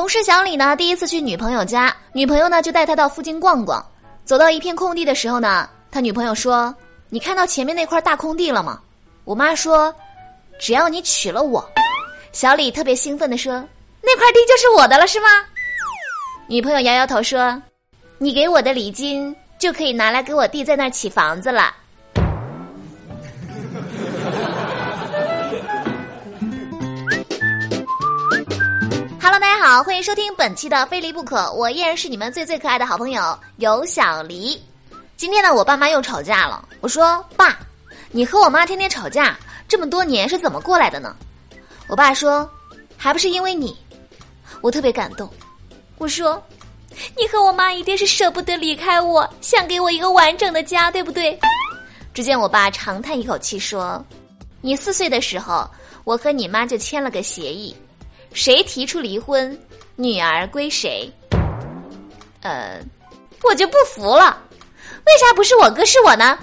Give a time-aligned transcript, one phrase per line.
[0.00, 3.84] 同事小李呢，第一次去女朋友家，女朋友呢就带他到附近逛逛。
[4.24, 6.74] 走到一片空地的时候呢，他女朋友说
[7.10, 8.80] ：“你看到前面那块大空地了吗？”
[9.24, 9.94] 我妈说
[10.58, 11.62] ：“只要你娶了我。”
[12.32, 13.52] 小李特别兴奋地说
[14.00, 15.28] ：“那块地就是我的了，是吗？”
[16.48, 17.62] 女朋友摇摇头说
[18.16, 21.76] ：“你给我的礼金就可以拿来给我弟在那儿起房子了。”
[29.22, 34.58] Hello，大家好，欢迎收听本期的《非离不可》，我依然是你们最最可爱的好朋友尤小黎。
[35.14, 36.66] 今天呢，我爸妈又吵架了。
[36.80, 37.58] 我说：“爸，
[38.10, 39.38] 你和我妈天天吵架，
[39.68, 41.14] 这么多年是怎么过来的呢？”
[41.86, 42.50] 我爸说
[42.96, 43.76] ：“还不是因为你。”
[44.62, 45.30] 我特别感动。
[45.98, 46.42] 我说
[47.14, 51.38] ：“你和我妈一定是舍不得离开我，想给我一个完整的家，对不对？”
[52.14, 54.02] 只见我爸长叹一口气说
[54.62, 55.70] ：“你四岁的时候，
[56.04, 57.76] 我和你妈就签了个协议。”
[58.32, 59.58] 谁提出离婚，
[59.96, 61.10] 女儿归谁？
[62.42, 62.80] 呃，
[63.42, 64.38] 我就不服了，
[65.04, 66.38] 为啥不是我哥是我呢？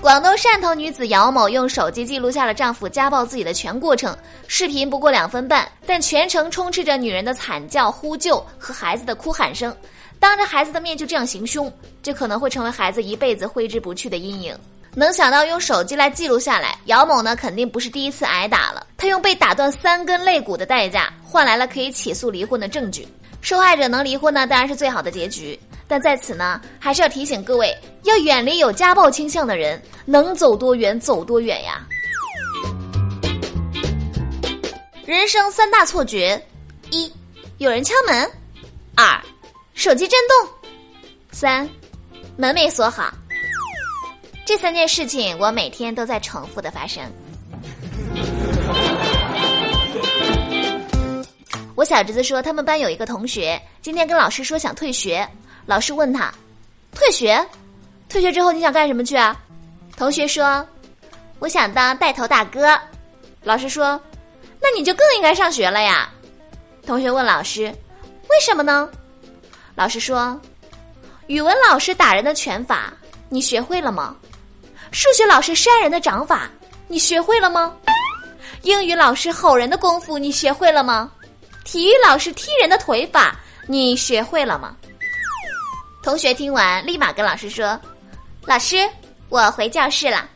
[0.00, 4.16] 广东汕头女子姚某用手机记录下了丈夫家暴自己的全过程，
[4.48, 9.74] 视频不过两分半，但全程充斥着女人的惨叫、呼救和孩子的哭喊声。
[10.18, 14.56] 当着孩子的面就这样行凶，这可能会成为孩子一辈子挥之不去的阴影。
[14.94, 18.86] 能想到用手机来记录下来，姚某呢肯定不是第一次挨打了。
[18.98, 23.08] 他用被打断三根肋骨的代价，换来了可以起诉离婚的证据。
[23.40, 25.58] 受害者能离婚呢，当然是最好的结局。
[25.88, 31.80] 但在此呢，还是要提醒各位，要远离有家暴倾向的人，能走多远走多远呀。
[35.06, 36.40] 人生三大错觉：
[36.90, 37.10] 一、
[37.56, 38.26] 有人敲门；
[38.94, 39.20] 二、
[39.74, 40.70] 手机震动；
[41.30, 41.68] 三、
[42.36, 43.12] 门没锁好。
[44.44, 47.02] 这三件事情，我每天都在重复的发生。
[51.74, 55.26] 我小侄子说，他们班有一个同学今天跟老师说想退学，
[55.64, 56.32] 老师问他
[56.92, 57.44] ：“退学？
[58.08, 59.34] 退学之后你想干什么去啊？”
[59.96, 60.66] 同学说
[61.38, 62.78] ：“我想当带头大哥。”
[63.42, 63.98] 老师说
[64.60, 66.10] ：“那你就更应该上学了呀。”
[66.84, 67.74] 同学问老师
[68.28, 68.88] ：“为什么呢？”
[69.74, 70.38] 老师说
[71.28, 72.92] ：“语文老师打人的拳法，
[73.28, 74.14] 你学会了吗？”
[74.92, 76.50] 数学老师扇人的掌法，
[76.86, 77.74] 你学会了吗？
[78.60, 81.10] 英语老师吼人的功夫，你学会了吗？
[81.64, 83.34] 体育老师踢人的腿法，
[83.66, 84.76] 你学会了吗？
[86.02, 87.80] 同学听完，立马跟老师说
[88.44, 88.76] ：“老师，
[89.30, 90.26] 我回教室了。”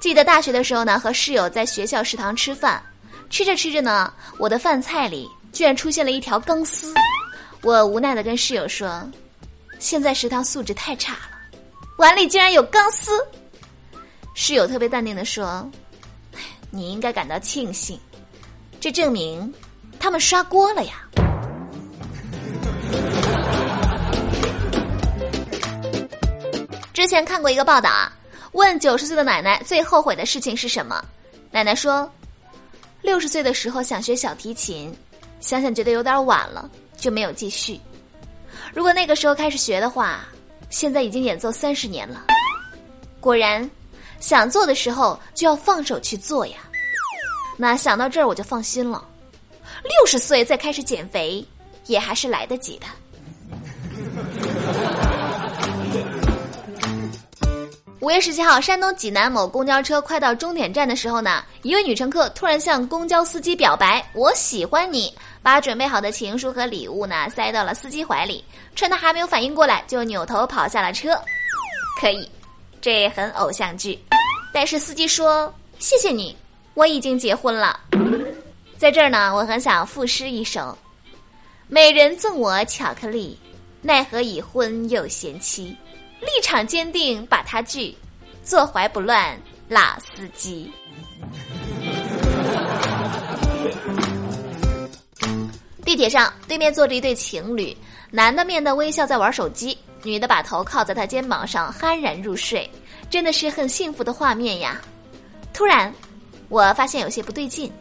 [0.00, 2.82] 记得大学的时候呢，和室友在学校食堂吃饭，
[3.30, 6.92] 吃着吃着呢，我的饭菜里居然出现了一条钢丝。
[7.62, 9.02] 我无奈的跟室友说
[9.80, 11.38] ：“现在食堂素质太差了，
[11.96, 13.10] 碗里竟然有钢丝。”
[14.32, 15.68] 室友特别淡定的说
[16.70, 17.98] ：“你应该感到庆幸，
[18.78, 19.52] 这证明
[19.98, 21.02] 他们刷锅了呀。”
[26.94, 28.12] 之前看过一个报道啊，
[28.52, 31.04] 问九十岁的奶奶最后悔的事情是什么？
[31.50, 32.08] 奶奶说
[33.02, 34.96] ：“六十岁的时候想学小提琴，
[35.40, 37.80] 想想觉得有点晚了。”就没有继续。
[38.74, 40.26] 如果那个时候开始学的话，
[40.68, 42.26] 现在已经演奏三十年了。
[43.20, 43.68] 果然，
[44.20, 46.58] 想做的时候就要放手去做呀。
[47.56, 49.02] 那想到这儿我就放心了。
[49.82, 51.44] 六十岁再开始减肥，
[51.86, 52.86] 也还是来得及的。
[58.00, 68.44] 五月十七号，山东济南某公交车快到终点站的时候呢，一位女乘客突然向公交司机表白：“我喜欢你。”把准备好的情书和礼物呢塞到了司机怀里，
[68.76, 71.20] 趁他还没有反应过来，就扭头跑下了车。
[72.00, 72.30] 可以，
[72.80, 73.98] 这很偶像剧。
[74.54, 76.36] 但是司机说：“谢谢你，
[76.74, 77.80] 我已经结婚了。”
[78.78, 80.76] 在这儿呢，我很想赋诗一首
[81.66, 83.36] ：“美人赠我巧克力，
[83.82, 85.76] 奈何已婚又贤妻。”
[86.20, 87.94] 立场坚定，把他拒；
[88.42, 89.38] 坐怀不乱，
[89.68, 90.70] 老司机。
[95.84, 97.76] 地铁上，对面坐着一对情侣，
[98.10, 102.68] 男的面带微笑在玩手机，女的把头靠在他肩膀上酣然入睡，
[103.08, 104.80] 真的是很幸福的画面呀。
[105.54, 105.92] 突然，
[106.48, 107.72] 我发现有些不对劲，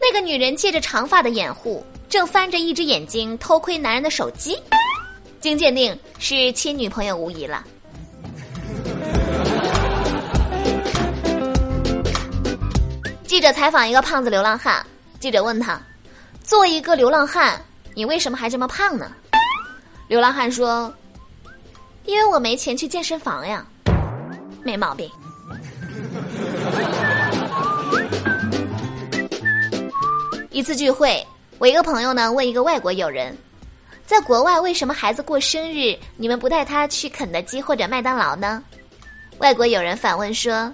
[0.00, 4.56] 那个女人借着长发的掩护，正翻着一只眼睛偷窥男人的手机，
[5.38, 7.62] 经鉴定是亲女朋友无疑了。
[13.40, 14.84] 记者采访一个胖子流浪汉，
[15.18, 15.80] 记者问他
[16.44, 17.58] ：“作为一个流浪汉，
[17.94, 19.10] 你为什么还这么胖呢？”
[20.08, 20.92] 流浪汉说
[22.04, 23.64] ：“因为我没钱去健身房呀。”
[24.62, 25.10] 没毛病。
[30.50, 31.26] 一次聚会，
[31.58, 33.34] 我一个朋友呢问一个外国友人，
[34.04, 38.62] 在国外为什么孩子过生日你们不带他去肯德基或者麦当劳呢？
[39.38, 40.70] 外国友人反问说，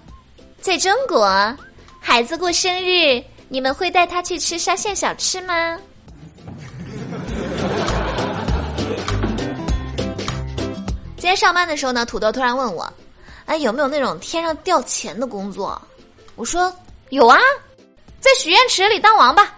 [0.61, 1.57] 在中国，
[2.07, 5.77] 孩子过生日你们会带他去吃沙县小吃吗？
[11.17, 12.91] 今天上班的时候呢，土豆突然问我，
[13.47, 15.83] 哎，有没有那种天上掉钱的工作？
[16.37, 16.73] 我说
[17.09, 17.37] 有啊，
[18.21, 19.53] 在许愿池里当王八。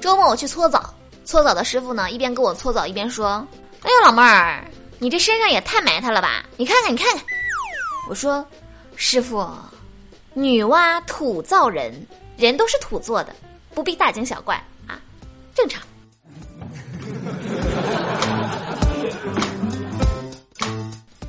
[0.00, 0.94] 周末我去搓澡，
[1.26, 3.46] 搓澡的师傅呢一边给我搓澡一边说
[3.84, 4.64] ：“哎呀，老妹儿，
[5.00, 6.44] 你这身上也太埋汰了吧？
[6.58, 7.24] 你看看，你看看。”
[8.06, 8.46] 我说
[8.96, 9.48] ：“师傅，
[10.34, 12.06] 女娲土造人，
[12.36, 13.34] 人都是土做的，
[13.74, 15.00] 不必大惊小怪啊，
[15.54, 15.82] 正常。”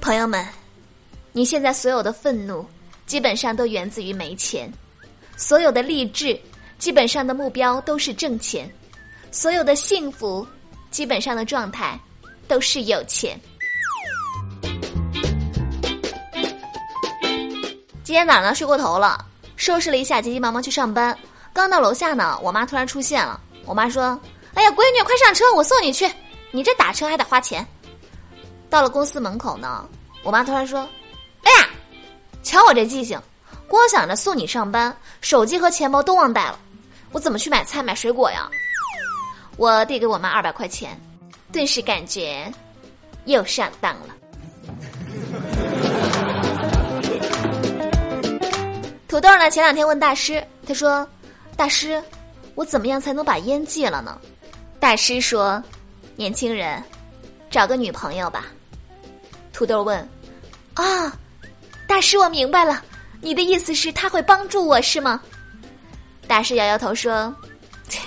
[0.01, 0.45] 朋友们，
[1.31, 2.65] 你现在所有的愤怒，
[3.05, 4.69] 基本上都源自于没钱；
[5.37, 6.37] 所有的励志。
[6.77, 8.67] 基本上的目标都是挣钱，
[9.31, 10.45] 所有的幸福，
[10.89, 11.97] 基本上的状态
[12.47, 13.39] 都是有钱。
[18.11, 19.23] 今天早上睡过头了，
[19.55, 21.17] 收拾了一下，急急忙忙去上班。
[21.53, 23.39] 刚到楼下呢，我妈突然出现了。
[23.65, 24.19] 我妈说
[24.53, 26.11] ：“哎呀，闺女，快上车，我送你去。
[26.51, 27.65] 你这打车还得花钱。”
[28.69, 29.87] 到了公司门口呢，
[30.23, 30.81] 我妈突然说
[31.43, 31.69] ：“哎呀，
[32.43, 33.17] 瞧我这记性，
[33.65, 36.59] 光想着送你上班，手机和钱包都忘带了。”
[37.13, 38.45] 我怎么去买菜买水果呀？
[39.55, 40.99] 我递给我妈二百块钱，
[41.49, 42.51] 顿时感觉
[43.23, 44.15] 又上当了。
[49.11, 49.51] 土豆呢？
[49.51, 51.05] 前两天问大师，他说
[51.57, 52.01] ：“大师，
[52.55, 54.17] 我怎么样才能把烟戒了呢？”
[54.79, 55.61] 大师说
[56.15, 56.81] ：“年轻人，
[57.49, 58.45] 找个女朋友吧。”
[59.51, 59.99] 土豆问
[60.75, 61.11] ：“啊，
[61.85, 62.81] 大师，我明白了，
[63.19, 65.21] 你的意思是他会帮助我是吗？”
[66.25, 67.35] 大师摇摇头说
[67.89, 67.99] ：“切，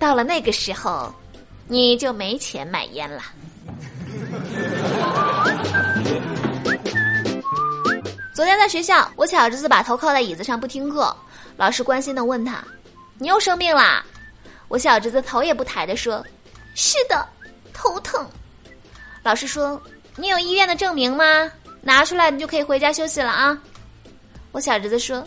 [0.00, 1.14] 到了那个时候，
[1.68, 3.22] 你就没钱买烟了。”
[8.34, 11.14] 昨天在学校，我小侄子把头靠在椅子上不听课，
[11.56, 12.64] 老师关心的问他
[13.18, 14.02] ：“你又生病啦？”
[14.68, 16.24] 我小侄子头也不抬的说
[16.74, 17.28] ：“是的，
[17.74, 18.26] 头疼。”
[19.22, 19.80] 老师说
[20.16, 21.50] ：“你有医院的证明吗？
[21.82, 23.56] 拿出来，你就可以回家休息了啊。”
[24.52, 25.26] 我小侄子说。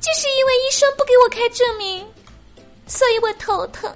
[0.00, 2.06] 就是因为医生不给我开证明，
[2.86, 3.90] 所以我头疼。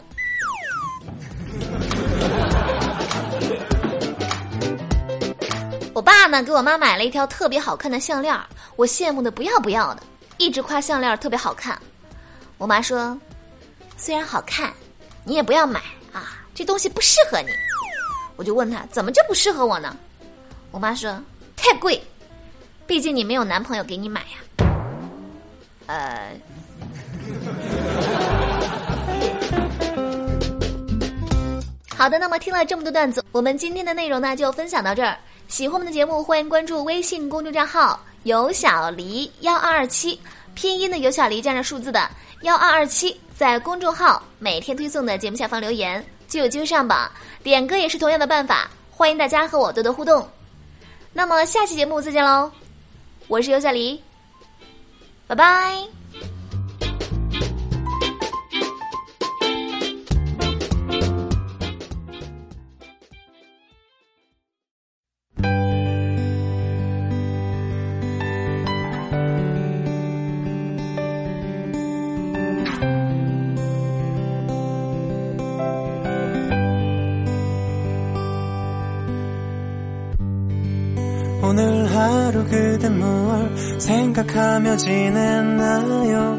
[5.98, 8.32] 我爸呢，给我妈买了一条特别好看的项链，
[8.76, 10.02] 我羡慕的不要不要的，
[10.36, 11.76] 一直夸项链特别好看。
[12.56, 13.18] 我妈说
[13.98, 14.72] ：“虽然好看，
[15.24, 15.80] 你也不要买
[16.12, 17.48] 啊，这东西不适合你。”
[18.38, 19.96] 我就问他：“怎么就不适合我呢？”
[20.70, 21.20] 我妈说
[21.58, 22.00] ：“太贵，
[22.86, 24.38] 毕竟你没有男朋友给你买呀。”
[25.90, 26.30] 呃，
[31.98, 35.18] 好的，那么听了这么多段子，我们今天的内容呢就分享到这儿。
[35.48, 40.20] 喜欢我们的节目，欢迎关注微信公众账号“有小黎幺二二七”，
[40.54, 42.08] 拼音的有小黎加上数字的
[42.42, 47.11] 幺二二七，在公众号每天推送的节目下方留言，就有机会上榜。
[47.42, 50.28] 点歌也是同样的办法，欢迎大家和我多多互动。
[51.14, 52.52] 那么下期节目再见喽，
[53.26, 54.00] 我是有小黎。
[55.26, 55.98] 拜拜。
[82.38, 86.38] 하루그대뭘생각하며 지냈나요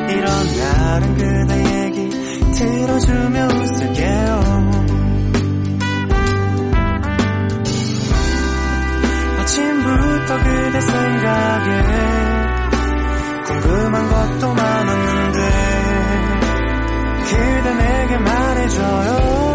[0.10, 2.10] 이런 날은 그대 얘기
[2.52, 4.33] 들어주며 웃을게요
[10.74, 11.84] 그대 생각에
[13.46, 15.40] 궁금한 것도 많았는데
[17.26, 19.53] 그대 내게 말해줘요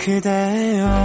[0.00, 0.99] 그대요